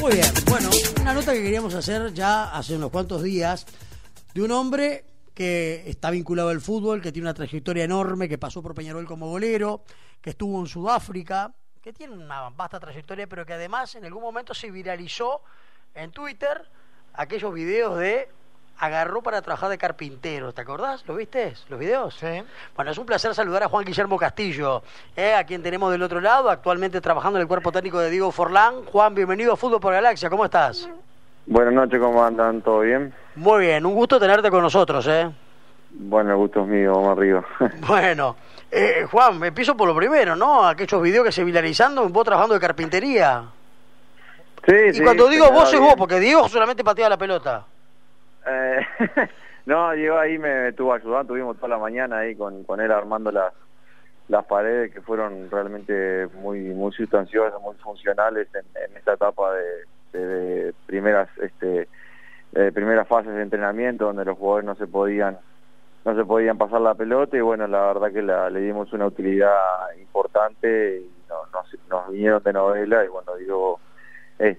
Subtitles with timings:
[0.00, 0.70] Muy bien, bueno,
[1.00, 3.66] una nota que queríamos hacer ya hace unos cuantos días
[4.32, 8.62] de un hombre que está vinculado al fútbol, que tiene una trayectoria enorme, que pasó
[8.62, 9.82] por Peñarol como golero,
[10.20, 14.54] que estuvo en Sudáfrica, que tiene una vasta trayectoria, pero que además en algún momento
[14.54, 15.42] se viralizó
[15.94, 16.70] en Twitter
[17.14, 18.28] aquellos videos de
[18.78, 21.04] agarró para trabajar de carpintero, ¿te acordás?
[21.06, 21.54] ¿Lo viste?
[21.68, 22.14] ¿Los videos?
[22.14, 22.42] Sí.
[22.76, 24.82] Bueno, es un placer saludar a Juan Guillermo Castillo,
[25.16, 28.30] eh, a quien tenemos del otro lado, actualmente trabajando en el cuerpo técnico de Diego
[28.30, 28.84] Forlán.
[28.84, 30.88] Juan, bienvenido a Fútbol por Galaxia, ¿cómo estás?
[31.46, 32.60] Buenas noches, ¿cómo andan?
[32.62, 33.12] ¿Todo bien?
[33.34, 35.28] Muy bien, un gusto tenerte con nosotros, ¿eh?
[35.90, 37.44] Bueno, el gusto es mío, vamos arriba.
[37.86, 38.36] Bueno,
[38.70, 40.66] eh, Juan, empiezo por lo primero, ¿no?
[40.68, 43.44] Aquellos videos que se viralizando, vos trabajando de carpintería.
[44.66, 45.98] sí, Y sí, cuando digo me vos da es vos, bien.
[45.98, 47.64] porque Diego solamente patea la pelota.
[49.66, 53.30] No, Diego ahí me estuvo ayudando, tuvimos toda la mañana ahí con, con él armando
[53.30, 53.52] las
[54.28, 59.52] las paredes que fueron realmente muy muy sustanciosas, muy funcionales en, esta etapa
[60.12, 61.88] de, primeras este
[62.72, 65.38] primeras fases de entrenamiento donde los jugadores no se podían
[66.04, 69.54] no se podían pasar la pelota y bueno la verdad que le dimos una utilidad
[70.00, 71.46] importante y no-
[71.90, 73.80] nos, vinieron de novela y bueno digo
[74.38, 74.58] es-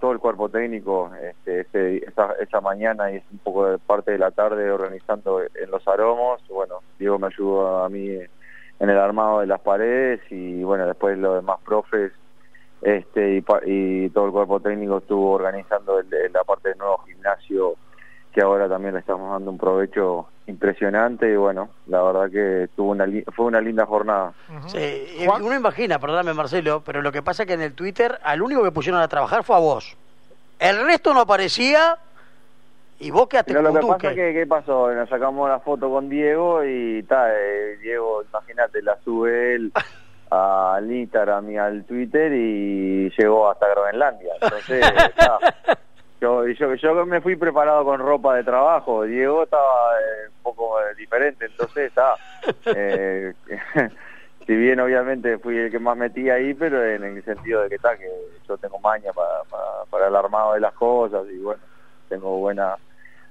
[0.00, 2.04] todo el cuerpo técnico este, ese-
[2.40, 6.40] esa, mañana y es un poco de parte de la tarde organizando en los aromos.
[6.48, 11.16] Bueno, Diego me ayudó a mí en el armado de las paredes y bueno, después
[11.16, 12.12] los demás profes
[12.82, 16.00] este y, todo el cuerpo técnico estuvo organizando
[16.32, 17.76] la parte del nuevo gimnasio
[18.38, 22.92] que ahora también le estamos dando un provecho impresionante y bueno, la verdad que tuvo
[22.92, 24.32] una li- fue una linda jornada.
[24.68, 25.42] Sí, eh, Juan.
[25.42, 28.62] uno imagina, perdóname Marcelo, pero lo que pasa es que en el Twitter al único
[28.62, 29.96] que pusieron a trabajar fue a vos.
[30.60, 31.98] El resto no aparecía
[33.00, 34.88] y vos quedaste Pero lo que con pasa es que, ¿qué pasó?
[34.92, 39.72] Nos sacamos la foto con Diego y ta, eh, Diego, imagínate, la sube él
[40.30, 44.34] al Instagram y al Twitter y llegó hasta Groenlandia.
[44.40, 44.84] Entonces,
[45.16, 45.38] ta,
[46.20, 50.80] yo, yo, yo me fui preparado con ropa de trabajo, Diego estaba eh, un poco
[50.80, 52.14] eh, diferente, entonces está...
[52.66, 53.32] Eh,
[54.46, 57.74] si bien obviamente fui el que más metí ahí, pero en el sentido de que
[57.74, 58.08] está, que
[58.48, 61.60] yo tengo maña para, para, para el armado de las cosas y bueno,
[62.08, 62.76] tengo buena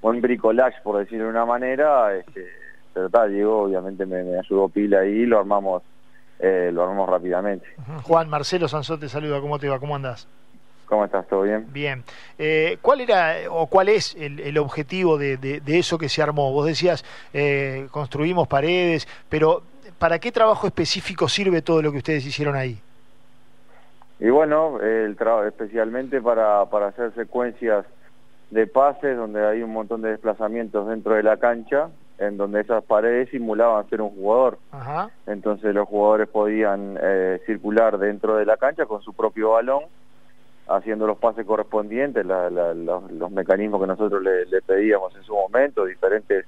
[0.02, 2.48] buen bricolage, por decirlo de una manera, este,
[2.94, 5.84] pero tal, Diego obviamente me, ayudó pila ahí y lo armamos,
[6.40, 7.66] eh, lo armamos rápidamente.
[8.04, 9.80] Juan, Marcelo Sansón te saluda, ¿cómo te va?
[9.80, 10.28] ¿Cómo andás?
[10.88, 11.28] ¿Cómo estás?
[11.28, 11.68] ¿Todo bien?
[11.74, 12.04] Bien.
[12.40, 16.22] Eh, ¿Cuál era o cuál es el, el objetivo de, de- de eso que se
[16.22, 16.52] armó?
[16.54, 17.04] Vos decías,
[17.34, 19.62] eh, construimos paredes, pero
[20.00, 22.80] ¿para qué trabajo específico sirve todo lo que ustedes hicieron ahí?
[24.20, 27.86] Y bueno, el trabajo especialmente para, para hacer secuencias
[28.50, 32.84] de pases donde hay un montón de desplazamientos dentro de la cancha, en donde esas
[32.86, 34.58] paredes simulaban ser un jugador.
[34.72, 35.10] Ajá.
[35.28, 39.84] Entonces los jugadores podían eh, circular dentro de la cancha con su propio balón,
[40.68, 46.46] haciendo los pases correspondientes, los, mecanismos que nosotros le, pedíamos en su momento, diferentes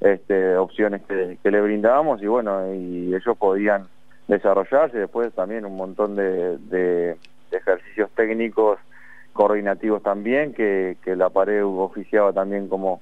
[0.00, 3.86] este, opciones que, le brindábamos y bueno, y ellos podían
[4.28, 7.16] desarrollarse, después también un montón de,
[7.50, 8.78] ejercicios técnicos
[9.32, 13.00] coordinativos también, que, la pared oficiaba también como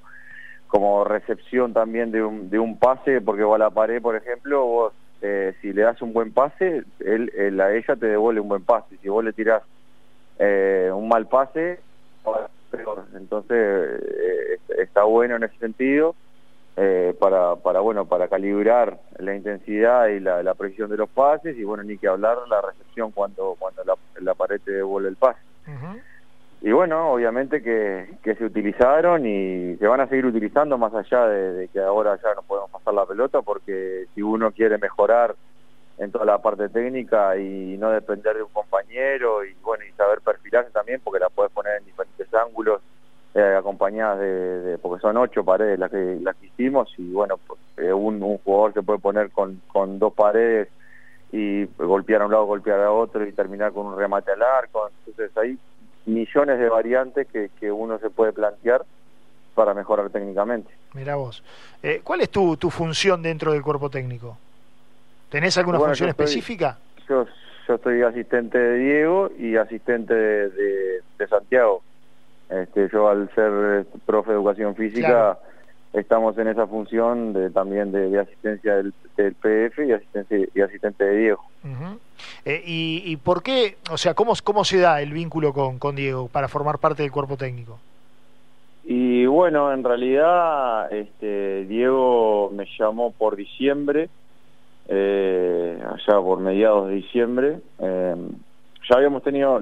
[0.68, 4.64] como recepción también de un, de un pase, porque vos a la pared, por ejemplo,
[4.64, 8.48] vos eh, si le das un buen pase, él, él a ella te devuelve un
[8.48, 8.96] buen pase.
[9.02, 9.62] Si vos le tirás
[10.38, 11.80] eh, un mal pase,
[12.70, 13.04] peor.
[13.14, 16.14] Entonces eh, está bueno en ese sentido
[16.76, 21.56] eh, para, para bueno para calibrar la intensidad y la, la precisión de los pases
[21.58, 25.16] y bueno ni que hablar la recepción cuando cuando la, la pared te devuelve el
[25.16, 25.40] pase.
[26.64, 31.26] Y bueno, obviamente que, que se utilizaron y se van a seguir utilizando más allá
[31.26, 35.34] de, de que ahora ya no podemos pasar la pelota porque si uno quiere mejorar
[35.98, 40.20] en toda la parte técnica y no depender de un compañero y bueno y saber
[40.20, 42.80] perfilarse también porque la puedes poner en diferentes ángulos
[43.34, 47.60] eh, acompañadas de, porque son ocho paredes las que las que hicimos y bueno pues,
[47.78, 50.68] eh, un, un jugador se puede poner con, con dos paredes
[51.30, 54.90] y golpear a un lado golpear a otro y terminar con un remate al arco
[55.06, 55.58] entonces ahí
[56.06, 58.84] millones de variantes que, que uno se puede plantear
[59.54, 60.72] para mejorar técnicamente.
[60.94, 61.42] Mirá vos.
[61.82, 64.36] Eh, ¿Cuál es tu, tu función dentro del cuerpo técnico?
[65.32, 66.78] ¿Tenés alguna Bueno, función yo estoy- específica?
[67.08, 67.26] Yo,
[67.66, 71.82] yo estoy asistente de Diego y asistente de, de- de Santiago.
[72.50, 75.38] Este, yo al ser eh, profe de educación física Claro.
[75.94, 80.60] estamos en esa función de, también de, de asistencia del, del PF y asistente, y
[80.60, 81.42] asistente de Diego.
[82.44, 85.96] Eh, y, y por qué, o sea, cómo, cómo se da el vínculo con, con
[85.96, 87.78] Diego para formar parte del cuerpo técnico?
[88.84, 94.10] Y bueno, en realidad este, Diego me llamó por diciembre,
[94.88, 98.16] eh, allá por mediados de diciembre, eh,
[98.88, 99.60] ya habíamos tenido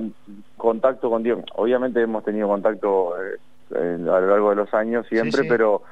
[0.56, 1.42] contacto con Diego.
[1.54, 3.38] Obviamente hemos tenido contacto eh,
[3.74, 5.82] a lo largo de los años siempre, pero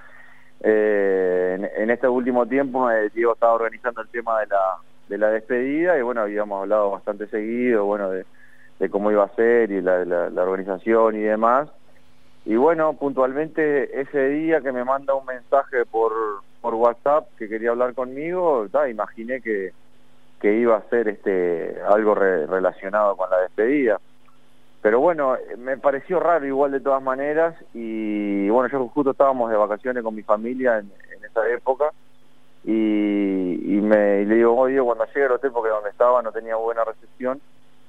[0.61, 4.77] eh, en, este último tiempo Diego estaba organizando el tema de la,
[5.09, 8.25] de la despedida y bueno, habíamos hablado bastante seguido, bueno, de,
[8.91, 11.69] cómo iba a ser y la, la, organización y demás.
[12.45, 16.13] Y bueno, puntualmente ese día que me manda un mensaje por,
[16.61, 19.73] por WhatsApp que quería hablar conmigo, imaginé que,
[20.41, 24.01] que iba a ser este algo relacionado con la despedida.
[24.81, 29.57] Pero bueno, me pareció raro igual de todas maneras y bueno, yo justo estábamos de
[29.57, 30.91] vacaciones con mi familia en,
[31.25, 31.91] esa época
[32.65, 36.57] y, y me le digo, oye, cuando llegue al hotel, porque donde estaba no tenía
[36.57, 37.41] buena recepción,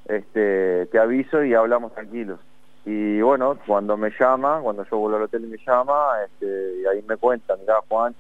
[0.06, 2.39] este, te aviso y hablamos tranquilos.
[2.86, 6.86] Y bueno, cuando me llama, cuando yo vuelvo al hotel y me llama, este, y
[6.88, 8.16] ahí me cuenta, mira Juan,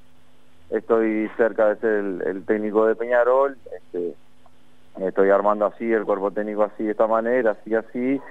[0.69, 4.13] estoy cerca de ser el, técnico de Peñarol, este,
[4.99, 8.21] estoy armando así el cuerpo técnico así de esta manera, así así,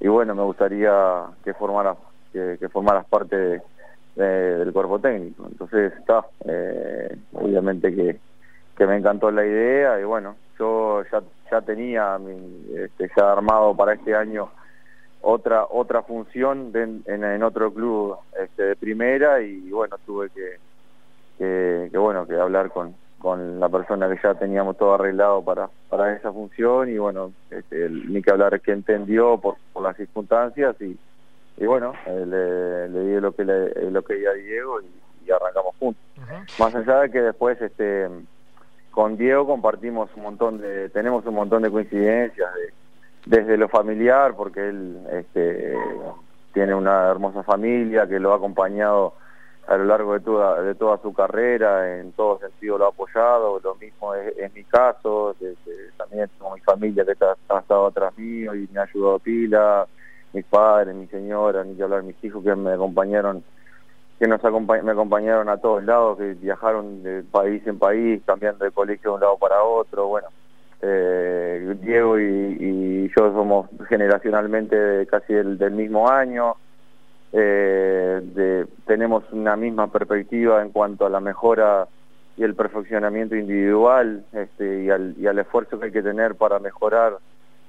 [0.00, 1.96] y bueno, me gustaría que formaras,
[2.32, 2.58] que,
[3.08, 3.62] parte
[4.16, 5.46] del cuerpo técnico.
[5.46, 8.18] Entonces está, eh, obviamente que,
[8.76, 12.18] que me encantó la idea y bueno, yo ya, ya tenía
[12.74, 14.50] este, ya armado para este año
[15.22, 20.58] otra otra función en, en, otro club este, de primera y bueno tuve que
[21.38, 26.14] que, bueno, que hablar con, con la persona que ya teníamos todo arreglado para, para
[26.14, 30.98] esa función y bueno, este, ni que hablar que entendió por, por las circunstancias y,
[31.56, 35.74] y bueno, eh, le, le di lo que le, lo que a Diego y, arrancamos
[35.78, 36.02] juntos.
[36.58, 38.06] Más allá de que después este
[38.90, 42.50] con Diego compartimos un montón de, tenemos un montón de coincidencias
[43.24, 45.74] desde lo familiar, porque él este,
[46.52, 49.14] tiene una hermosa familia que lo ha acompañado
[49.66, 53.60] a lo largo de toda, de toda su carrera, en todo sentido lo ha apoyado,
[53.62, 55.36] lo mismo es, mi caso,
[55.96, 59.86] también tengo mi familia que ha estado atrás mío y me ha ayudado pila,
[60.32, 63.44] mis padres, mi señora, ni que hablar mis hijos que me acompañaron,
[64.18, 69.10] que nos acompañaron a todos lados, que viajaron de país en país, cambiando de colegio
[69.10, 70.28] de un lado para otro, bueno.
[70.84, 76.56] Eh, Diego y, yo somos generacionalmente casi del mismo año,
[77.32, 81.88] eh, tenemos una misma perspectiva en cuanto a la mejora
[82.36, 87.18] y el perfeccionamiento individual este, y, al, esfuerzo que hay que tener para mejorar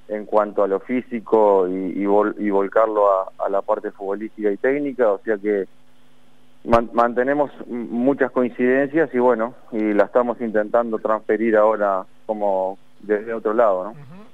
[0.10, 5.38] en cuanto a lo físico y, volcarlo a, la parte futbolística y técnica, o sea
[5.38, 5.66] que
[6.94, 13.94] mantenemos muchas coincidencias y bueno, y la estamos intentando transferir ahora como desde otro lado.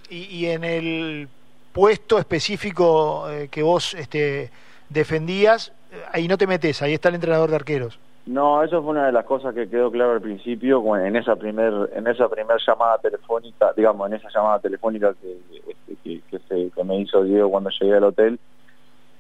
[0.10, 1.28] y, en el
[1.72, 4.50] puesto específico eh, que vos este,
[4.90, 5.72] defendías,
[6.12, 8.00] ahí no te metes, ahí está el entrenador de arqueros.
[8.26, 11.90] No, eso fue una de las cosas que quedó claro al principio en esa primer
[11.96, 17.24] en esa primer llamada telefónica, digamos, en esa llamada telefónica que, que, se, me hizo
[17.24, 18.40] Diego cuando llegué al hotel.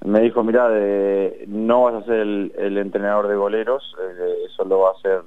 [0.05, 0.69] Me dijo, mira,
[1.47, 5.21] no vas a ser el, entrenador de goleros, eh, eso lo va a hacer,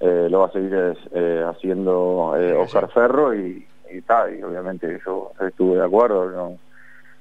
[0.00, 5.76] eh, lo va a seguir eh, haciendo Oscar Ferro y, y, y obviamente yo estuve
[5.76, 6.58] de acuerdo, no,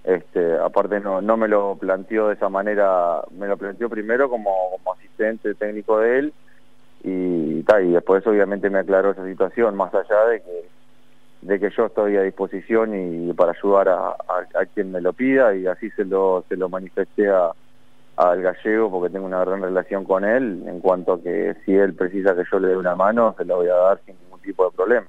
[0.05, 4.51] este, aparte no, no me lo planteó de esa manera, me lo planteó primero como,
[4.95, 6.33] asistente técnico de él
[7.03, 10.65] y, y después obviamente me aclaró esa situación, más allá de que,
[11.41, 14.15] de que yo estoy a disposición y para ayudar a,
[14.73, 17.51] quien me lo pida y así se lo, se lo manifesté a,
[18.17, 21.95] al gallego porque tengo una gran relación con él en cuanto a que si él
[21.95, 24.65] precisa que yo le dé una mano se la voy a dar sin ningún tipo
[24.65, 25.07] de problema.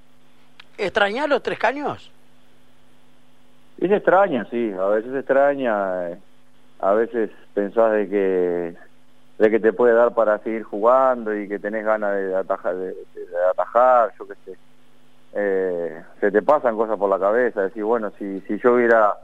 [0.78, 2.11] ¿Extrañar los tres caños?
[3.78, 6.18] Es extraña, sí, a veces extraña, eh,
[6.80, 8.75] a veces pensás de que
[9.38, 12.95] de que te puede dar para seguir jugando y que tenés ganas de atajar, de,
[13.50, 14.59] atajar yo qué sé.
[15.35, 19.14] Eh, se te pasan cosas por la cabeza, decir, bueno, si, si yo hubiera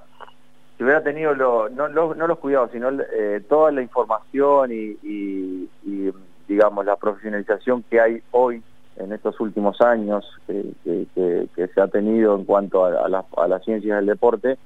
[0.76, 6.12] si hubiera tenido lo, no, no los cuidados, sino eh, toda la información y, y,
[6.46, 8.62] digamos, la profesionalización que hay hoy
[8.96, 14.58] en estos últimos años que, se ha tenido en cuanto a, las ciencias del deporte.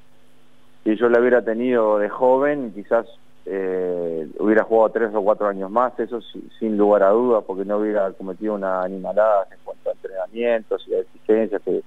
[0.84, 3.06] Si yo la hubiera tenido de joven, quizás
[3.44, 6.20] eh, hubiera jugado tres o cuatro años más, eso
[6.58, 10.94] sin lugar a dudas, porque no hubiera cometido una animalada en cuanto a entrenamientos y
[10.94, 11.82] a exigencias que,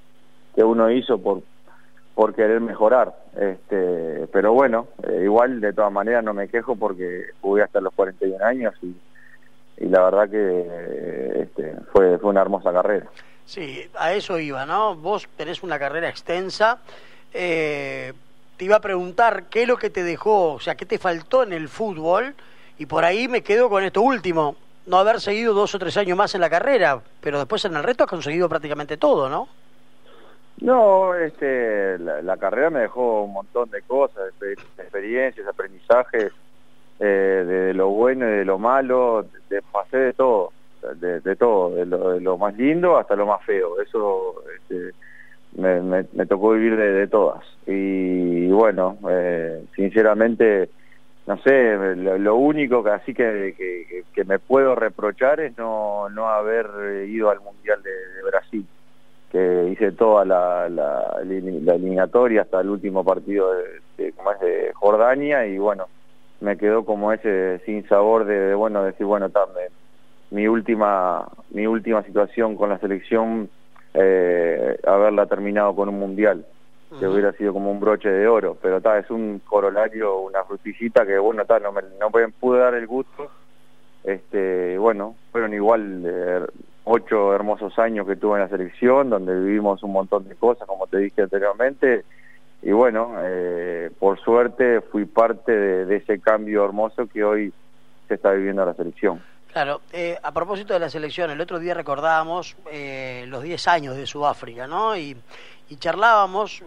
[0.56, 1.42] que uno hizo por
[2.20, 3.16] por querer mejorar.
[3.34, 7.94] Este, pero bueno, eh, igual de todas maneras no me quejo porque jugué hasta los
[7.94, 8.94] 41 años y
[9.80, 13.08] y la verdad que este, fue, fue una hermosa carrera.
[13.46, 14.96] Sí, a eso iba, ¿no?
[14.96, 16.80] Vos tenés una carrera extensa.
[17.34, 18.14] Eh,
[18.58, 21.44] te iba a preguntar qué es lo que te dejó, o sea, qué te faltó
[21.44, 22.36] en el fútbol,
[22.78, 24.56] y por ahí me quedo con esto último,
[24.86, 27.84] no haber seguido dos o tres años más en la carrera, pero después en el
[27.84, 29.48] resto has conseguido prácticamente todo, ¿no?
[30.62, 34.34] No, este, la, carrera me dejó un montón de cosas,
[34.78, 36.34] experiencias, aprendizajes,
[37.00, 40.52] eh, de, lo bueno y de lo malo, de, pasé de todo,
[40.96, 43.82] de, todo, de lo, más lindo hasta lo más feo.
[43.82, 44.94] Eso este,
[45.56, 47.44] me, tocó vivir de, todas.
[47.66, 50.70] Y, bueno, eh, sinceramente,
[51.28, 57.08] no sé, lo, único que así que, que, me puedo reprochar es no, no haber
[57.08, 58.66] ido al Mundial de Brasil
[59.32, 65.58] que hice toda la, la, eliminatoria hasta el último partido de, es de Jordania y
[65.58, 65.88] bueno,
[66.42, 69.70] me quedó como ese sin sabor de, bueno, decir, bueno, también
[70.32, 73.50] mi última mi última situación con la selección
[73.94, 76.46] eh, haberla terminado con un mundial
[77.00, 78.58] que hubiera sido como un broche de oro.
[78.62, 82.76] Pero está es un corolario una frutillita que bueno está no me no pude dar
[82.76, 83.30] el gusto.
[84.04, 86.46] Este bueno fueron igual eh,
[86.84, 90.88] ocho hermosos años que tuve en la selección, donde vivimos un montón de cosas, como
[90.88, 92.04] te dije anteriormente,
[92.62, 97.54] y bueno, eh, por suerte fui parte de, ese cambio hermoso que hoy
[98.08, 99.22] se está viviendo en la selección.
[99.52, 103.96] Claro, eh, a propósito de la selección, el otro día recordábamos eh, los 10 años
[103.96, 104.96] de Sudáfrica, ¿no?
[104.96, 105.18] Y,
[105.78, 106.64] charlábamos,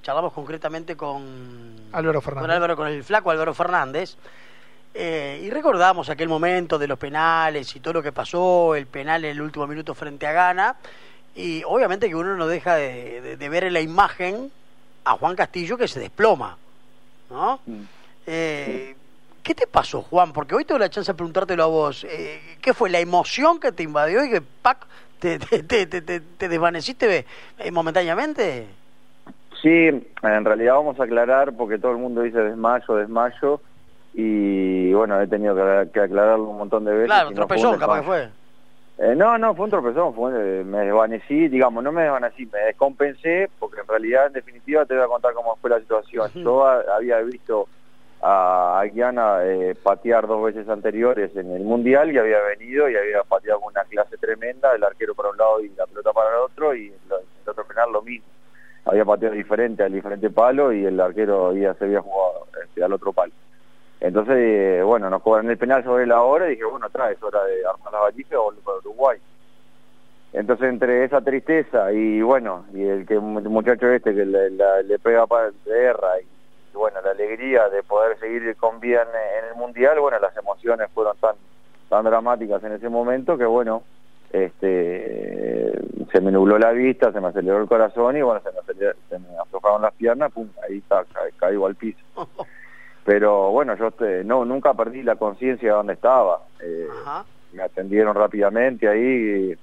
[0.00, 2.42] charlamos concretamente con Álvaro Fernández.
[2.42, 4.16] Con Álvaro, con el flaco Álvaro Fernández,
[4.96, 9.24] eh, y recordamos aquel momento de los penales y todo lo que pasó, el penal
[9.24, 10.76] en el último minuto frente a Ghana.
[11.34, 14.52] Y obviamente que uno no deja de, ver en la imagen
[15.04, 16.56] a Juan Castillo que se desploma.
[17.30, 17.60] ¿no?
[17.66, 17.82] Mm.
[18.26, 18.96] Eh,
[19.42, 20.32] ¿Qué te pasó, Juan?
[20.32, 22.04] Porque hoy tengo la chance de preguntártelo a vos.
[22.04, 24.86] Eh, ¿Qué fue la emoción que te invadió y que ¡pac!
[25.18, 27.26] te, te, te, te desvaneciste
[27.72, 28.66] momentáneamente?
[29.62, 29.88] Sí,
[30.22, 33.60] en realidad vamos a aclarar porque todo el mundo dice desmayo, desmayo
[34.12, 35.54] y bueno, he tenido
[35.90, 37.06] que, aclararlo un montón de veces.
[37.06, 38.28] Claro, tropezón capaz que fue.
[38.96, 43.50] Eh, no, no, fue un tropezón, fue, me desvanecí, digamos, no me desvanecí, me descompensé,
[43.58, 46.30] porque en realidad, en definitiva, te voy a contar cómo fue la situación.
[46.34, 47.66] Yo había visto
[48.22, 53.24] a, Guiana eh, patear dos veces anteriores en el Mundial y había venido y había
[53.24, 56.36] pateado con una clase tremenda, el arquero para un lado y la pelota para el
[56.36, 58.26] otro, y el otro penal lo mismo.
[58.84, 62.92] Había pateado diferente al diferente palo y el arquero ya se había jugado este, al
[62.92, 63.32] otro palo.
[64.04, 67.22] Entonces, eh, bueno, nos cobran el penal sobre la hora y dije, bueno, trae, es
[67.22, 69.18] hora de armar la valija o volver para Uruguay.
[70.34, 75.26] Entonces, entre esa tristeza y bueno, y el que el muchacho este que le, pega
[75.26, 79.06] para guerra y, bueno, la alegría de poder seguir con vida
[79.38, 83.84] en, el Mundial, bueno, las emociones fueron tan, dramáticas en ese momento que bueno,
[84.32, 85.80] este
[86.12, 89.18] se me nubló la vista, se me aceleró el corazón y bueno, se me, se
[89.18, 91.06] me aflojaron las piernas, pum, ahí está,
[91.38, 92.04] caigo al piso.
[93.04, 93.90] pero bueno, yo
[94.24, 96.40] no nunca perdí la conciencia de dónde estaba.
[96.60, 96.88] Eh,
[97.52, 99.54] me atendieron rápidamente ahí.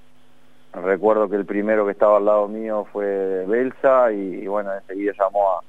[0.73, 5.61] recuerdo que el primero que estaba al lado mío fue Belsa y, bueno, enseguida llamó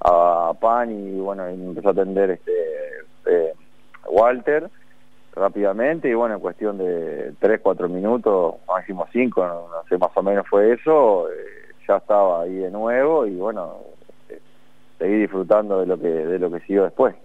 [0.00, 2.52] a, a Pan y bueno, empezó a atender este
[3.26, 3.52] eh,
[4.08, 4.70] Walter
[5.34, 10.22] rápidamente y bueno, en cuestión de 3, 4 minutos, máximo 5, no, sé, más o
[10.22, 13.78] menos fue eso, eh, ya estaba ahí de nuevo y bueno,
[15.00, 17.16] seguir disfrutando de lo que de lo que siguió después.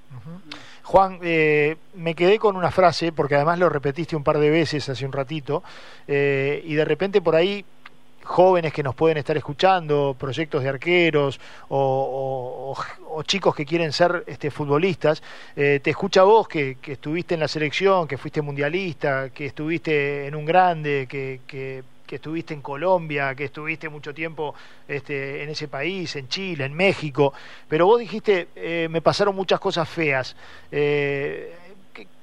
[0.83, 4.87] Juan, eh, me quedé con una frase, porque además lo repetiste un par de veces
[4.87, 5.63] hace un ratito,
[6.07, 7.65] eh, y de repente por ahí
[8.23, 11.39] jóvenes que nos pueden estar escuchando, proyectos de arqueros
[11.69, 12.75] o,
[13.23, 15.23] chicos que quieren ser este, futbolistas,
[15.55, 20.27] eh, te escucha vos que, que, estuviste en la selección, que fuiste mundialista, que estuviste
[20.27, 24.55] en un grande, que, que que estuviste en Colombia, que estuviste mucho tiempo
[24.87, 27.33] este, en ese país, en Chile, en México,
[27.67, 30.35] pero vos dijiste, eh, me pasaron muchas cosas feas.
[30.71, 31.55] Eh,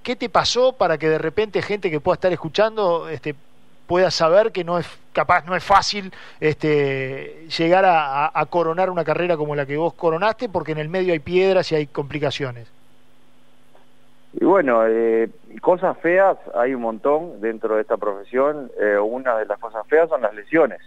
[0.03, 3.35] ¿qué, te pasó para que de repente gente que pueda estar escuchando este,
[3.87, 9.37] pueda saber que no es capaz, no es fácil este, llegar a coronar una carrera
[9.37, 12.69] como la que vos coronaste, porque en el medio hay piedras y hay complicaciones?
[14.35, 15.29] Y bueno, eh,
[15.61, 18.71] cosas feas hay un montón dentro de esta profesión.
[18.81, 20.81] Eh, una de las cosas feas son las lesiones.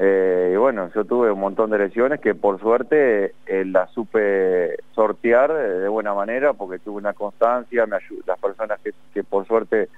[0.00, 4.76] Eh, y bueno, yo tuve un montón de lesiones que por suerte eh, las supe
[4.94, 9.88] sortear de buena manera porque tuve una constancia, me las personas que, que por suerte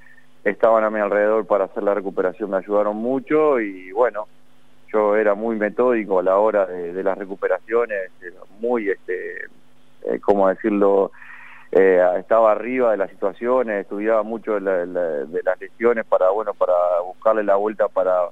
[0.44, 4.26] estaban a mi alrededor para hacer la recuperación me ayudaron mucho y bueno,
[4.92, 8.10] yo era muy metódico a la hora de, de las recuperaciones,
[8.60, 9.46] muy, este,
[10.20, 11.12] ¿cómo decirlo?,
[11.74, 14.86] eh, estaba arriba de las situaciones, estudiaba mucho de,
[15.42, 18.28] las lesiones para, bueno, para buscarle la vuelta para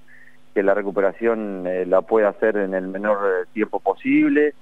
[0.52, 4.52] que la recuperación eh, la pueda hacer en el menor eh, tiempo posible.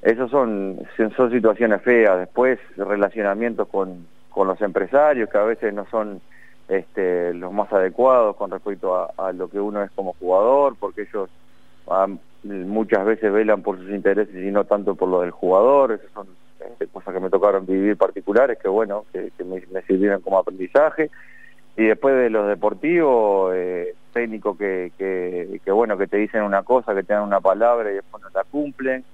[0.00, 0.78] Esas son,
[1.14, 2.18] son situaciones feas.
[2.18, 6.22] Después, relacionamientos con, con los empresarios que a veces no son
[6.68, 11.28] este, los más adecuados con respecto a, lo que uno es como jugador, porque ellos
[12.42, 16.26] muchas veces velan por sus intereses y no tanto por lo del jugador, esas son
[16.92, 21.10] cosas que me tocaron vivir particulares que bueno, que, me, sirvieron como aprendizaje.
[21.76, 26.94] Y después de los deportivos, eh, técnicos que, que, bueno, que te dicen una cosa,
[26.94, 29.04] que te dan una palabra y después no la cumplen.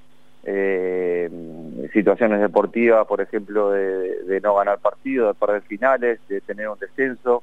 [0.44, 6.78] Eh, situaciones deportivas, por ejemplo, de, no ganar partidos, de perder finales, de tener un
[6.78, 7.42] descenso.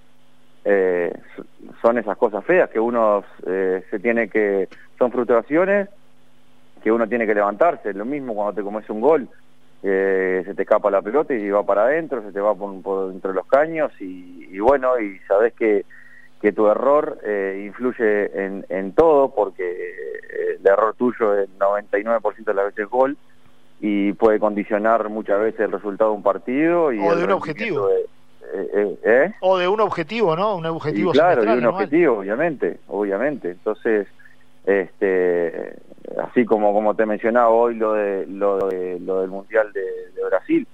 [0.63, 1.13] Eh,
[1.81, 5.89] son esas cosas feas que uno se tiene que, son frustraciones
[6.81, 9.27] que uno tiene que levantarse, lo mismo cuando te comes un gol,
[9.83, 13.11] eh, se te escapa la pelota y va para adentro, se te va por, por
[13.11, 15.85] entre los caños y, bueno, y sabes que,
[16.41, 17.17] que tu error
[17.57, 19.63] influye en, en todo porque
[20.59, 23.17] el error tuyo es el 99% de las veces gol
[23.81, 27.89] y puede condicionar muchas veces el resultado de un partido y o de un objetivo.
[27.89, 29.33] eh, eh, ¿eh?
[29.41, 33.51] o de un objetivo no un objetivo claro de un objetivo obviamente obviamente.
[33.51, 34.07] Entonces
[34.69, 35.75] este
[36.21, 39.83] así como como te mencionaba hoy lo de lo de lo del mundial de,
[40.29, 40.67] Brasil.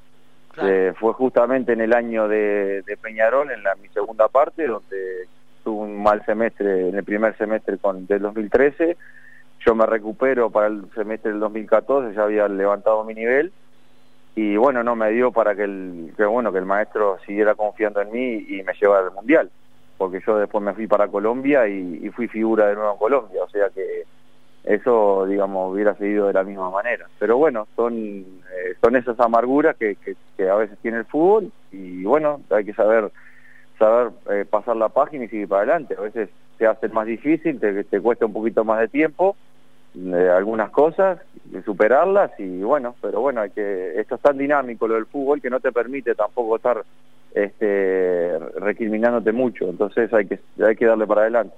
[1.00, 5.28] Fue justamente en el año de, Peñarol en la mi segunda parte donde
[5.64, 8.98] tuve un mal semestre en el primer semestre con del 2013
[9.66, 13.52] yo me recupero para el semestre del 2014, ya había levantado mi nivel.
[14.36, 18.02] Y bueno, no me dio para que el, que bueno, que el maestro siguiera confiando
[18.02, 19.50] en mí y me llevara al Mundial,
[19.98, 23.50] porque yo después me fui para Colombia y, fui figura de nuevo en Colombia, o
[23.50, 24.04] sea que
[24.64, 27.08] eso, digamos, hubiera seguido de la misma manera.
[27.20, 29.96] Pero bueno, son, eh, son esas amarguras que,
[30.38, 33.12] que, a veces tiene el fútbol y bueno, hay que saber
[33.78, 35.96] saber eh, pasar la página y seguir para adelante.
[35.98, 39.36] A veces te hace más difícil, te, te cuesta un poquito más de tiempo,
[40.34, 41.20] algunas cosas,
[41.64, 45.50] superarlas y bueno, pero bueno, hay que esto es tan dinámico lo del fútbol que
[45.50, 46.84] no te permite tampoco estar
[47.36, 51.56] este, recriminándote mucho, entonces hay que hay que darle para adelante.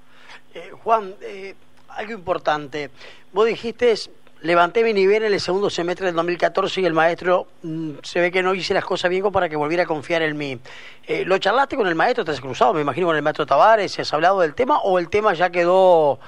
[0.54, 1.54] Eh, Juan, eh,
[1.90, 2.90] algo importante,
[3.32, 3.94] vos dijiste
[4.42, 8.32] levanté mi nivel en el segundo semestre del 2014 y el maestro mm, se ve
[8.32, 10.60] que no hice las cosas bien para que volviera a confiar en mí.
[11.08, 12.24] Eh, ¿Lo charlaste con el maestro?
[12.24, 14.00] ¿Te has cruzado, me imagino, con el maestro Tavares?
[14.00, 16.20] ¿Has hablado del tema o el tema ya quedó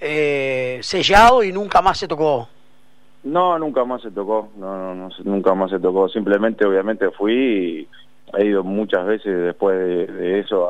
[0.00, 2.48] eh, sellado y nunca más se tocó.
[3.24, 6.08] No, nunca más se tocó, no, no, nunca más se tocó.
[6.08, 7.88] Simplemente, obviamente, fui y
[8.36, 10.68] he ido muchas veces después de, eso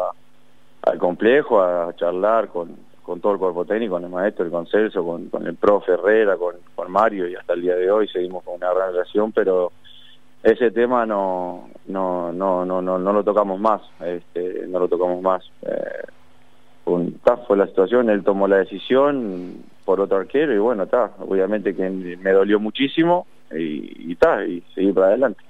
[0.82, 5.04] al complejo a charlar con, con todo el cuerpo técnico, con el maestro, con Celso,
[5.04, 8.44] con, con el profe Herrera, con, con Mario y hasta el día de hoy seguimos
[8.44, 9.72] con una gran relación, pero
[10.42, 15.20] ese tema no no no no no, no lo tocamos más, este, no lo tocamos
[15.20, 15.50] más.
[15.62, 16.04] Eh,
[17.46, 21.88] fue la situación, él tomó la decisión por otro arquero y bueno, está, obviamente que
[21.90, 25.42] me dolió muchísimo y está, y, seguí para adelante.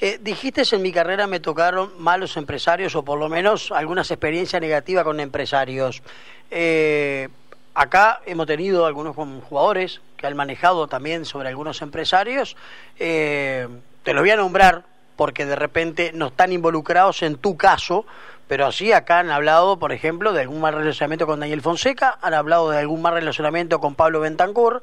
[0.00, 4.60] Eh, dijiste en mi carrera me tocaron malos empresarios o por lo menos algunas experiencias
[4.60, 6.02] negativas con empresarios.
[6.50, 7.28] Eh,
[7.74, 12.56] acá hemos tenido algunos jugadores que han manejado también sobre algunos empresarios.
[12.98, 13.68] Eh,
[14.02, 14.84] te los voy a nombrar
[15.16, 18.04] porque de repente no están involucrados en tu caso,
[18.48, 22.34] pero sí acá han hablado, por ejemplo, de algún mal relacionamiento con Daniel Fonseca, han
[22.34, 24.82] hablado de algún mal relacionamiento con Pablo Bentancur.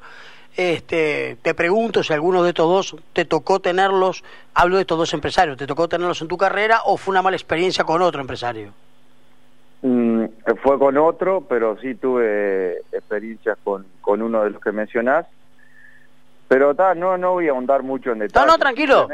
[0.56, 4.22] Este, te pregunto si alguno de estos dos te tocó tenerlos,
[4.54, 7.36] hablo de estos dos empresarios, ¿te tocó tenerlos en tu carrera o fue una mala
[7.36, 8.72] experiencia con otro empresario?
[9.82, 10.24] Mm,
[10.62, 15.26] fue con otro, pero sí tuve experiencias con, con uno de los que mencionás.
[16.48, 18.46] Pero ta, no, no voy a ahondar mucho en detalle.
[18.46, 19.08] No, no, tranquilo.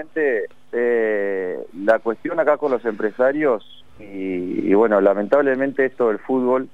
[0.73, 6.69] Eh, la cuestión acá con los empresarios y, bueno, lamentablemente esto del fútbol,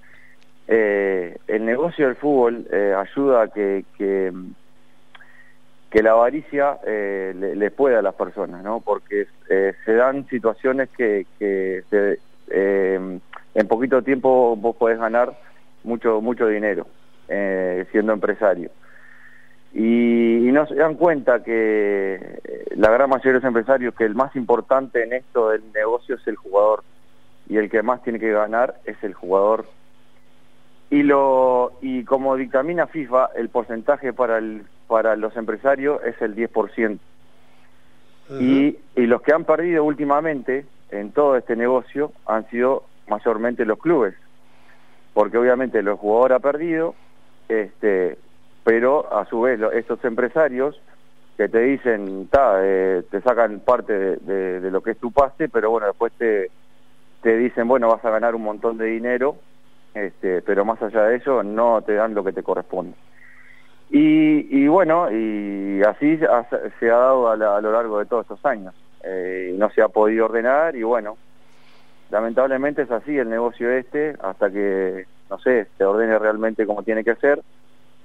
[0.67, 3.85] eh, el negocio del fútbol eh, ayuda a que,
[5.93, 8.81] la avaricia eh, le, pueda a las personas, ¿no?
[8.81, 11.85] Porque se dan situaciones que, que
[12.49, 15.39] en poquito tiempo vos podés ganar
[15.85, 16.87] mucho, mucho dinero
[17.93, 18.71] siendo empresario.
[19.73, 22.41] Y, y, no se dan cuenta que
[22.77, 26.27] la gran mayoría de los empresarios que el más importante en esto del negocio es
[26.27, 26.85] el jugador
[27.49, 29.65] y el que más tiene que ganar es el jugador.
[30.95, 36.37] Y lo y como dictamina FIFA, el porcentaje para el para los empresarios es el
[36.37, 36.99] 10%.
[38.39, 43.81] y, y los que han perdido últimamente en todo este negocio han sido mayormente los
[43.81, 44.15] clubes.
[45.15, 46.95] Porque obviamente el jugador ha perdido,
[47.49, 48.17] este,
[48.63, 50.81] pero a su vez estos empresarios
[51.37, 55.49] que te dicen, ta, eh, te sacan parte de, de, lo que es tu pase,
[55.49, 56.53] pero bueno, después te,
[57.21, 59.37] te dicen, bueno, vas a ganar un montón de dinero,
[59.95, 62.95] este, pero más allá de eso no te dan lo que te corresponde.
[63.91, 68.75] Y, bueno, y así se ha dado a, lo largo de todos estos años.
[69.05, 71.17] Eh, no se ha podido ordenar y bueno,
[72.11, 77.05] lamentablemente es así el negocio este hasta que, no sé, se ordene realmente como tiene
[77.05, 77.41] que ser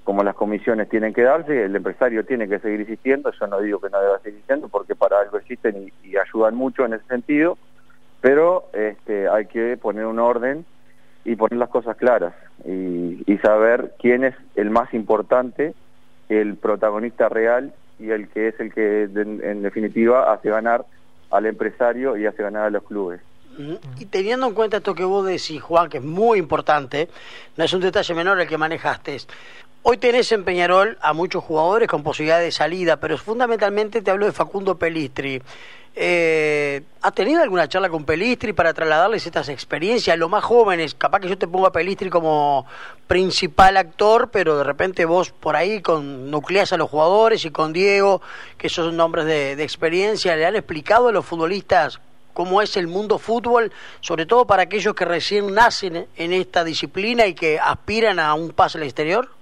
[0.04, 3.80] como las comisiones tienen que darse, el empresario tiene que seguir existiendo, yo no digo
[3.80, 7.58] que no deba seguir existiendo porque para algo existen y, ayudan mucho en ese sentido,
[8.20, 10.64] pero este, hay que poner un orden
[11.24, 15.72] y poner las cosas claras y, saber quién es el más importante,
[16.28, 20.84] el protagonista real y el que es el que en definitiva hace ganar
[21.30, 23.20] al empresario y hace ganar a los clubes.
[23.98, 27.08] Y teniendo en cuenta esto que vos decís, Juan, que es muy importante,
[27.56, 29.18] no es un detalle menor el que manejaste.
[29.82, 34.26] Hoy tenés en Peñarol a muchos jugadores con posibilidad de salida, pero fundamentalmente te hablo
[34.26, 35.40] de Facundo Pelistri.
[35.96, 40.94] Eh, ¿Has tenido alguna charla con Pelistri para trasladarles estas experiencias a los más jóvenes?
[40.94, 42.66] Capaz que yo te pongo a Pelistri como
[43.06, 47.72] principal actor, pero de repente vos por ahí con nucleas a los jugadores y con
[47.72, 48.20] Diego,
[48.58, 52.00] que son nombres de, de experiencia, ¿le han explicado a los futbolistas
[52.34, 57.26] cómo es el mundo fútbol, sobre todo para aquellos que recién nacen en esta disciplina
[57.26, 59.39] y que aspiran a un paso al exterior?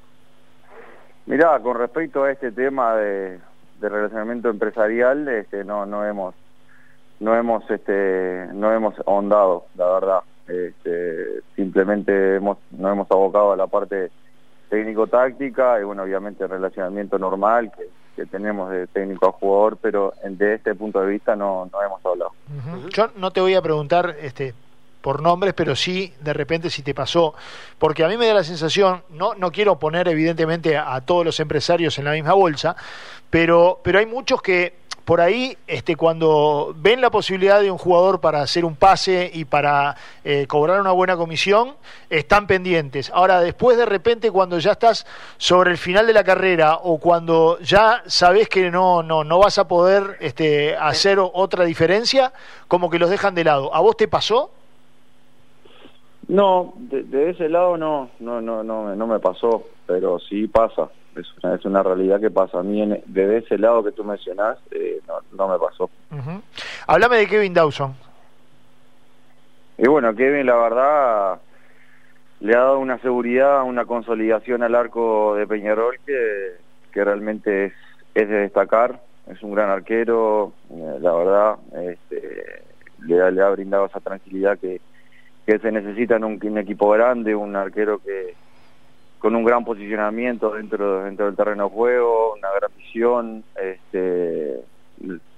[1.28, 3.38] Mirá, con respecto a este tema de,
[3.82, 6.34] relacionamiento empresarial, este, no, hemos,
[7.20, 10.20] no hemos, este, no hemos ahondado, la verdad.
[10.48, 14.10] Este, simplemente hemos, nos hemos abocado a la parte
[14.70, 17.88] técnico-táctica y bueno, obviamente el relacionamiento normal que,
[18.32, 22.32] tenemos de técnico a jugador, pero de este punto de vista no, no hemos hablado.
[22.88, 24.54] Yo no te voy a preguntar este,
[25.00, 27.34] por nombres, pero sí de repente si te pasó,
[27.78, 31.40] porque a mí me da la sensación, no, no quiero poner evidentemente a, todos los
[31.40, 32.76] empresarios en la misma bolsa,
[33.30, 38.20] pero, pero hay muchos que por ahí, este, cuando ven la posibilidad de un jugador
[38.20, 41.76] para hacer un pase y para eh, cobrar una buena comisión,
[42.11, 43.11] están pendientes.
[43.14, 45.06] Ahora, después de repente, cuando ya estás
[45.38, 49.56] sobre el final de la carrera o cuando ya sabes que no, no, no vas
[49.56, 52.34] a poder este, hacer otra diferencia,
[52.66, 53.74] como que los dejan de lado.
[53.74, 54.50] ¿A vos te pasó?
[56.28, 60.90] No, de, ese lado no, no, no, no, no me pasó, pero sí pasa.
[61.16, 62.60] Es una, es una realidad que pasa.
[62.60, 65.90] A mí, de ese lado que tú mencionás, eh, no, no me pasó.
[66.86, 67.94] Háblame de Kevin Dawson.
[69.78, 71.40] Y bueno, Kevin, la verdad,
[72.40, 76.56] le ha dado una seguridad, una consolidación al arco de Peñarol que,
[76.92, 77.72] que realmente es,
[78.14, 79.00] es de destacar.
[79.28, 82.62] Es un gran arquero, eh, la verdad, este,
[83.00, 84.80] le, le ha brindado esa tranquilidad que
[85.48, 88.34] que se necesita en un, equipo grande, un arquero que
[89.18, 94.61] con un gran posicionamiento dentro dentro del terreno de juego, una gran visión, este,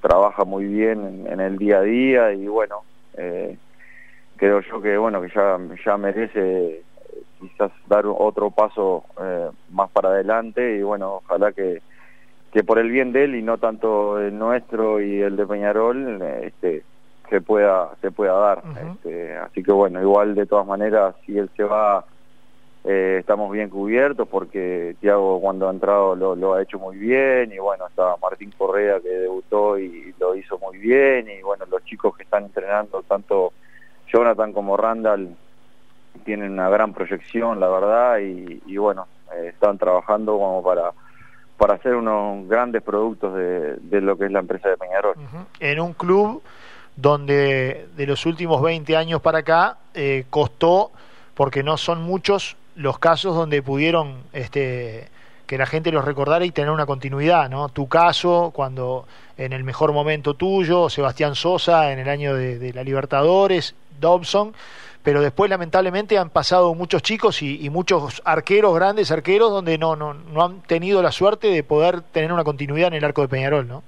[0.01, 2.81] trabaja muy bien en, el día a día y bueno,
[3.17, 3.57] eh,
[4.35, 6.83] creo yo que bueno que ya ya merece
[7.39, 11.83] quizás dar otro paso eh, más para adelante y bueno ojalá que
[12.53, 16.21] que por el bien de él y no tanto el nuestro y el de Peñarol
[16.43, 16.83] este
[17.31, 18.63] se pueda se pueda dar.
[18.91, 22.05] Este, así que bueno igual de todas maneras si él se va
[22.85, 27.59] eh, estamos bien cubiertos porque Tiago cuando ha entrado lo, ha hecho muy bien y
[27.59, 32.17] bueno está Martín Correa que debutó y lo hizo muy bien y bueno los chicos
[32.17, 33.53] que están entrenando tanto
[34.13, 35.37] Jonathan como Randall
[36.25, 40.91] tienen una gran proyección la verdad y, bueno eh, están trabajando como para
[41.57, 45.15] para hacer unos grandes productos de, de lo que es la empresa de Peñarol.
[45.61, 46.43] En un club
[46.97, 50.93] donde de los últimos 20 años para acá eh, costó,
[51.35, 55.09] porque no son muchos los casos donde pudieron este,
[55.47, 57.69] que la gente los recordara y tener una continuidad, ¿no?
[57.69, 62.85] Tu caso, cuando en el mejor momento tuyo, Sebastián Sosa en el año de, la
[62.85, 64.55] Libertadores, Dobson,
[65.03, 69.97] pero después lamentablemente han pasado muchos chicos y, y, muchos arqueros, grandes arqueros, donde no,
[69.97, 73.29] no, no han tenido la suerte de poder tener una continuidad en el arco de
[73.29, 73.83] Peñarol, ¿no?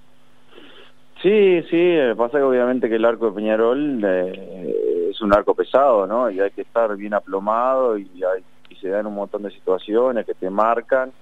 [1.22, 5.54] Sí, sí, eh, pasa que obviamente que el arco de Peñarol eh, es un arco
[5.54, 6.28] pesado, ¿no?
[6.28, 10.26] Y hay que estar bien aplomado y, hay, y se dan un montón de situaciones
[10.26, 11.12] que te marcan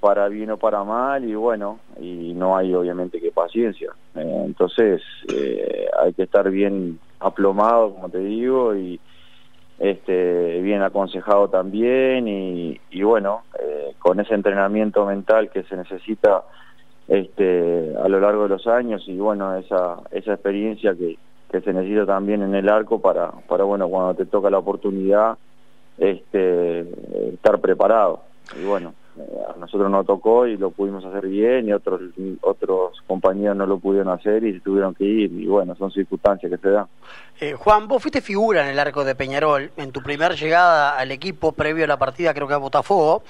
[0.00, 3.90] para bien o para mal y bueno, y no hay obviamente que paciencia.
[4.16, 5.00] Eh, entonces
[5.98, 9.00] hay que estar bien aplomado, como te digo, y
[9.78, 13.44] este bien aconsejado también y, y bueno,
[13.98, 16.42] con ese entrenamiento mental que se necesita
[17.08, 21.16] este, a lo largo de los años y bueno, esa, esa experiencia que,
[21.50, 25.38] que se necesita también en el arco para, para bueno, cuando te toca la oportunidad,
[25.98, 26.80] este,
[27.32, 28.20] estar preparado.
[28.60, 28.94] Y bueno,
[29.48, 32.00] a nosotros nos tocó y lo pudimos hacer bien y otros
[32.42, 36.58] otros compañeros no lo pudieron hacer y tuvieron que ir y bueno, son circunstancias que
[36.58, 36.86] se dan.
[37.40, 41.10] Eh, Juan, vos fuiste figura en el arco de Peñarol en tu primera llegada al
[41.10, 43.22] equipo previo a la partida creo que a Botafogo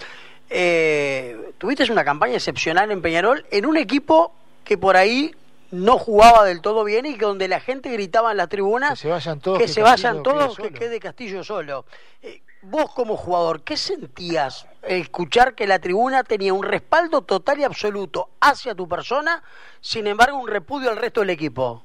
[0.50, 4.32] eh, tuviste una campaña excepcional en Peñarol en un equipo
[4.64, 5.34] que por ahí
[5.70, 9.08] no jugaba del todo bien y donde la gente gritaba en las tribunas que se
[9.08, 11.84] vayan todos, que, se vayan todos, que quede Castillo solo.
[12.22, 17.64] Eh, vos como jugador, ¿qué sentías escuchar que la tribuna tenía un respaldo total y
[17.64, 19.42] absoluto hacia tu persona,
[19.80, 21.82] sin embargo un repudio al resto del equipo?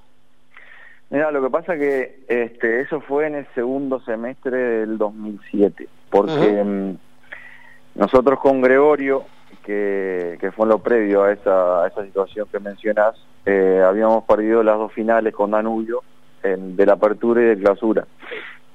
[1.10, 6.64] Mira, lo que pasa que este, eso fue en el segundo semestre del 2007, porque
[6.64, 6.98] mm,
[7.96, 9.26] nosotros con Gregorio,
[9.64, 14.64] que, que, fue lo previo a esa, a esa situación que mencionás, eh, habíamos perdido
[14.64, 16.04] las dos finales con Danubio,
[16.44, 18.06] en, de la apertura y de clausura.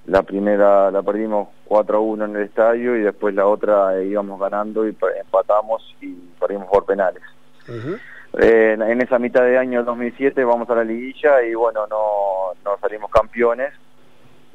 [0.06, 4.38] La primera la perdimos 4 a 1 en el estadio y después la otra íbamos
[4.38, 7.22] ganando y empatamos y perdimos por penales.
[8.38, 12.78] Eh, en esa mitad de año 2007 vamos a la liguilla y bueno, no, no
[12.80, 13.72] salimos campeones,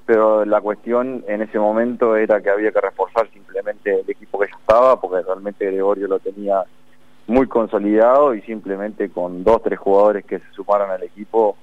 [0.05, 4.47] pero la cuestión en ese momento era que había que reforzar simplemente el equipo que
[4.47, 6.63] ya estaba, porque realmente Gregorio lo tenía
[7.27, 11.55] muy consolidado y simplemente con dos, tres jugadores que se sumaran al equipo,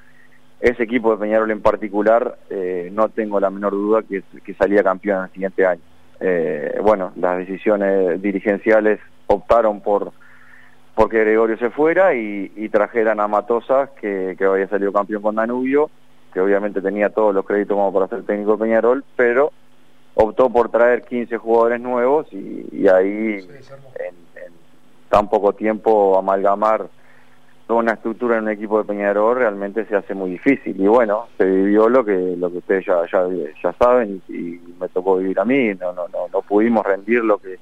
[0.60, 4.22] ese equipo de Peñarol en particular, eh, no tengo la menor duda que,
[4.54, 5.82] salía campeón en el siguiente año.
[6.20, 8.98] Eh, bueno, las decisiones dirigenciales
[9.28, 10.12] optaron por
[10.98, 15.90] porque Gregorio se fuera y, trajeran a Matosas, que, había salido campeón con Danubio,
[16.38, 19.50] que obviamente tenía todos los créditos como para ser técnico de Peñarol, pero
[20.14, 24.52] optó por traer 15 jugadores nuevos y, ahí en,
[25.08, 26.86] tan poco tiempo amalgamar
[27.66, 30.80] toda una estructura en un equipo de Peñarol realmente se hace muy difícil.
[30.80, 33.26] Y bueno se vivió lo que lo que ustedes ya ya,
[33.60, 35.74] ya saben y, me tocó vivir a mí.
[35.74, 37.58] No no no no pudimos rendir lo que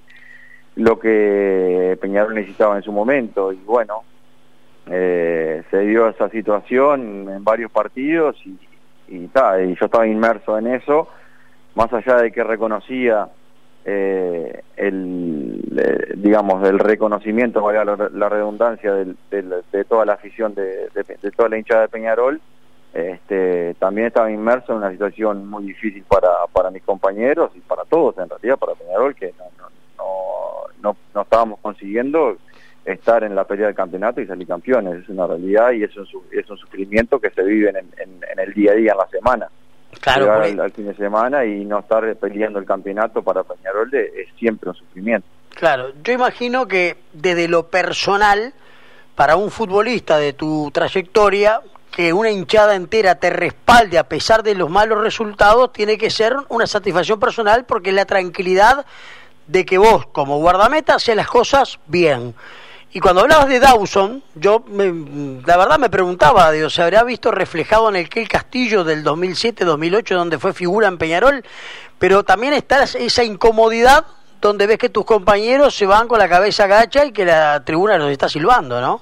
[0.75, 3.55] lo que Peñarol necesitaba en su momento.
[3.55, 4.03] Y bueno
[4.89, 5.26] eh,
[5.71, 8.59] se dio esa situación en varios partidos y,
[9.09, 11.09] y, y yo estaba inmerso en eso
[11.75, 13.29] más allá de que reconocía
[13.85, 21.31] eh, el eh, digamos del reconocimiento valga la, redundancia de toda la afición de, de,
[21.31, 22.41] toda la hinchada de Peñarol
[22.93, 27.85] este, también estaba inmerso en una situación muy difícil para, para mis compañeros y para
[27.85, 32.37] todos en realidad para Peñarol que no, no, estábamos consiguiendo
[32.87, 35.03] estar en la pelea del campeonato y salir campeones.
[35.03, 38.55] Es una realidad y es un, es un sufrimiento que se vive en, en, el
[38.55, 39.49] día a día, en la semana.
[40.01, 44.71] Claro, al, fin de semana y no estar peleando el campeonato para Peñarol es siempre
[44.71, 45.27] un sufrimiento.
[45.51, 48.53] Claro, yo imagino que desde lo personal,
[49.15, 54.55] para un futbolista de tu trayectoria, que una hinchada entera te respalde a pesar de
[54.55, 58.85] los malos resultados, tiene que ser una satisfacción personal porque la tranquilidad
[59.47, 62.35] de que vos, como guardameta, haces las cosas bien.
[62.93, 67.89] Y cuando hablabas de Dawson, yo la verdad me preguntaba, digo, ¿se habrá visto reflejado
[67.91, 71.45] en el que el Castillo del 2007-2008, donde fue figura en Peñarol?
[71.99, 74.07] Pero también está esa incomodidad
[74.41, 77.99] donde ves que tus compañeros se van con la cabeza gacha y que la tribuna
[77.99, 79.01] los está silbando, ¿no?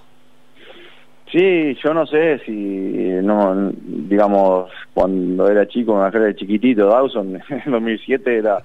[1.31, 7.43] Sí, yo no sé si, no, digamos, cuando era chico, me acuerdo de chiquitito, Dawson,
[7.49, 8.63] en 2007 era,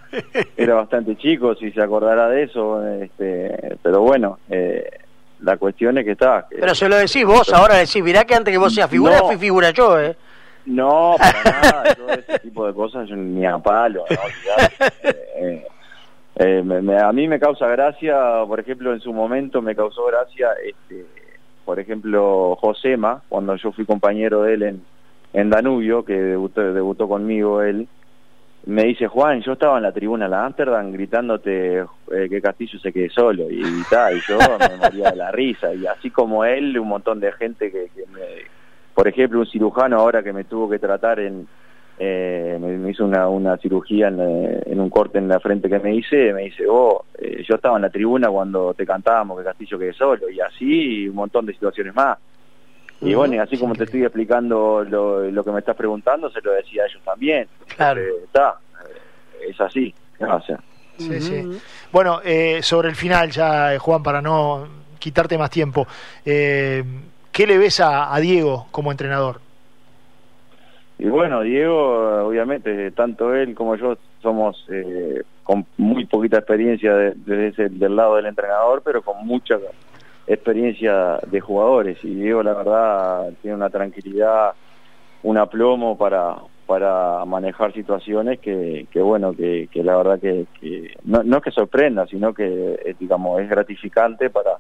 [0.56, 4.88] era bastante chico, si se acordará de eso, este, pero bueno, eh,
[5.41, 6.47] la cuestión es que está.
[6.49, 9.38] pero se lo decís vos, ahora decís, mirá que antes que vos seas figura, fui
[9.38, 10.15] figura yo, ¿eh?
[10.65, 14.06] No, para nada, todo ese tipo de cosas ni a palo,
[15.04, 15.65] eh,
[16.36, 18.15] eh, a mí me causa gracia,
[18.47, 21.06] por ejemplo, en su momento me causó gracia, este
[21.69, 24.82] por ejemplo, Josema, cuando yo fui compañero de él en,
[25.34, 27.88] en Danubio, que debutó, debutó conmigo él,
[28.70, 32.80] me dice, Juan, yo estaba en la tribuna de la Amsterdam gritándote eh, que Castillo
[32.80, 36.46] se quede solo, y, y, y yo me moría de la risa, y así como
[36.46, 38.22] él, un montón de gente que, que me,
[38.94, 41.48] por ejemplo, un cirujano ahora que me tuvo que tratar en,
[41.98, 45.80] eh, me, hizo una, una cirugía en, eh, en, un corte en la frente que
[45.80, 49.80] me hice, me dice, oh, yo estaba en la tribuna cuando te cantábamos que Castillo
[49.80, 52.18] quede solo, y así un montón de situaciones más.
[53.02, 56.52] Y bueno, así como te estoy explicando lo, lo, que me estás preguntando, se lo
[56.52, 57.48] decía a ellos también.
[57.76, 58.02] Claro.
[58.24, 58.58] Está,
[59.48, 59.94] es así.
[60.20, 60.60] Gracias.
[60.98, 61.62] Sí, sí.
[61.94, 62.20] Bueno,
[62.62, 64.68] sobre el final ya, Juan, para no
[65.00, 65.88] quitarte más tiempo,
[66.26, 66.84] ¿qué
[67.48, 69.40] le ves a, a Diego como entrenador?
[71.00, 77.70] Y bueno, Diego, obviamente, tanto él como yo somos eh, con muy poquita experiencia desde
[77.70, 79.58] del lado del entrenador, pero con mucha
[80.30, 81.98] experiencia de jugadores.
[82.04, 84.54] Y Diego, la verdad, tiene una tranquilidad,
[85.24, 86.38] un aplomo para
[86.70, 91.50] para manejar situaciones que, que bueno, que, que la verdad que, que no, es que
[91.50, 94.52] sorprenda, sino que, eh, digamos, es gratificante para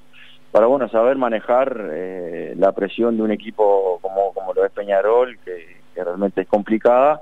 [0.51, 5.37] para bueno saber manejar eh, la presión de un equipo como, como lo es Peñarol,
[5.45, 7.21] que, realmente es complicada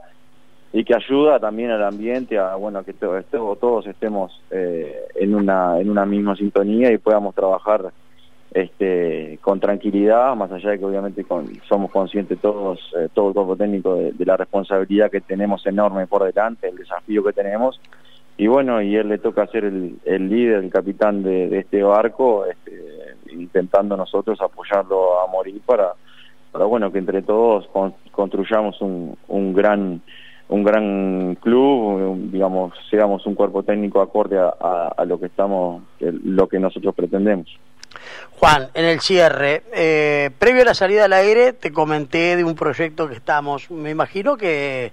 [0.71, 5.89] y que ayuda también al ambiente a bueno que todos estemos eh, en una en
[5.89, 7.91] una misma sintonía y podamos trabajar
[8.51, 11.25] este con tranquilidad más allá de que obviamente
[11.67, 16.23] somos conscientes todos eh, todo el cuerpo técnico de, la responsabilidad que tenemos enorme por
[16.23, 17.79] delante el desafío que tenemos.
[18.39, 22.45] Y bueno, y él le toca ser el, el líder, el capitán de, este barco,
[22.45, 25.93] este, intentando nosotros apoyarlo a morir para,
[26.51, 27.67] para bueno, que entre todos
[28.11, 30.01] construyamos un, un gran
[30.49, 36.47] un gran club, digamos, seamos un cuerpo técnico acorde a, a, lo que estamos, lo
[36.47, 37.47] que nosotros pretendemos.
[38.31, 42.55] Juan, en el cierre, eh, previo a la salida al aire, te comenté de un
[42.55, 44.91] proyecto que estamos, me imagino que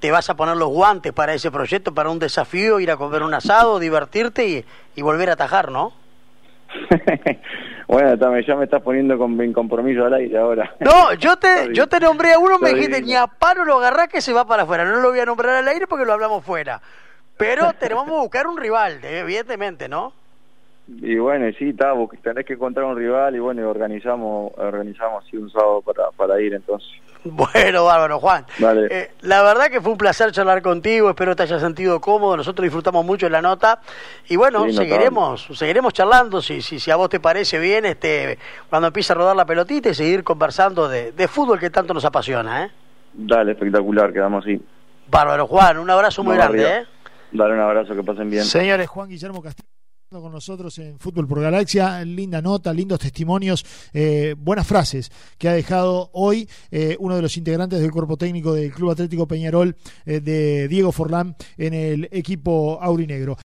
[0.00, 3.22] te vas a poner los guantes para ese proyecto, para un desafío, ir a comer
[3.22, 4.64] un asado, divertirte
[4.96, 5.92] y, volver a atajar, ¿no?
[7.90, 10.74] bueno, ya me estás poniendo con, en compromiso al aire ahora.
[10.78, 14.06] No, yo te, yo te nombré a uno, me dijiste, ni a paro lo agarrás
[14.06, 14.84] que se va para afuera.
[14.84, 16.80] No lo voy a nombrar al aire porque lo hablamos fuera.
[17.36, 20.12] Pero tenemos que buscar un rival, evidentemente, ¿no?
[21.02, 25.50] Y bueno, sí, está, tenés que encontrar un rival y bueno, organizamos organizamos así un
[25.50, 26.88] sábado para, para ir entonces.
[27.22, 28.46] Bueno, bárbaro, Juan.
[28.90, 32.64] Eh, la verdad que fue un placer charlar contigo, espero te hayas sentido cómodo, nosotros
[32.64, 33.78] disfrutamos mucho de la nota
[34.26, 38.38] y bueno, seguiremos seguiremos charlando, si, si, si a vos te parece bien, este
[38.70, 42.06] cuando empiece a rodar la pelotita y seguir conversando de, de fútbol que tanto nos
[42.06, 42.64] apasiona.
[42.64, 42.70] ¿eh?
[43.12, 44.58] Dale, espectacular, quedamos así.
[45.08, 46.64] Bárbaro, Juan, un abrazo muy grande.
[46.64, 46.86] ¿eh?
[47.32, 48.44] Dale un abrazo, que pasen bien.
[48.44, 49.79] Señores, Juan Guillermo Castillo
[50.10, 55.52] con nosotros en Fútbol por Galaxia, linda nota, lindos testimonios, eh, buenas frases que ha
[55.52, 60.18] dejado hoy eh, uno de los integrantes del cuerpo técnico del Club Atlético Peñarol eh,
[60.18, 63.36] de Diego Forlán en el equipo aurinegro.